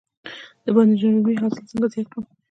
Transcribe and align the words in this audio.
د 0.63 0.65
بانجان 0.75 1.13
رومي 1.15 1.33
حاصل 1.41 1.63
څنګه 1.71 1.87
زیات 1.93 2.07
کړم؟ 2.11 2.23